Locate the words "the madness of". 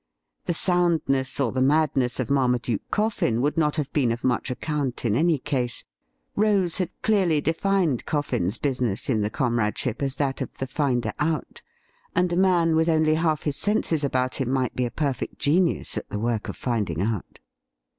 1.51-2.31